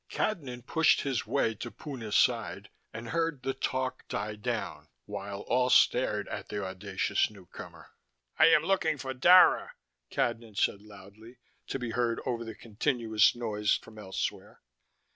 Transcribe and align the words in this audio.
Cadnan 0.09 0.63
pushed 0.65 1.01
his 1.01 1.27
way 1.27 1.53
to 1.53 1.69
Puna's 1.69 2.15
side 2.15 2.71
and 2.91 3.09
heard 3.09 3.43
the 3.43 3.53
talk 3.53 4.07
die 4.07 4.33
down, 4.35 4.87
while 5.05 5.41
all 5.41 5.69
stared 5.69 6.27
at 6.29 6.49
the 6.49 6.65
audacious 6.65 7.29
newcomer. 7.29 7.91
"I 8.39 8.47
am 8.47 8.63
looking 8.63 8.97
for 8.97 9.13
Dara," 9.13 9.73
Cadnan 10.09 10.55
said 10.57 10.81
loudly, 10.81 11.37
to 11.67 11.77
be 11.77 11.91
heard 11.91 12.19
over 12.25 12.43
the 12.43 12.55
continuous 12.55 13.35
noise 13.35 13.75
from 13.75 13.99
elsewhere. 13.99 14.63